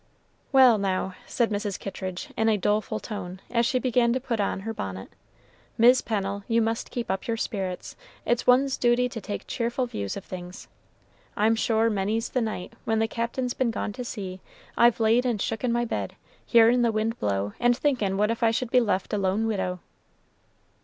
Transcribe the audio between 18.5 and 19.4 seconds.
be left a